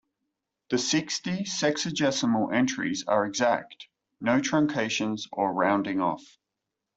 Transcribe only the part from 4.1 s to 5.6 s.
no truncations or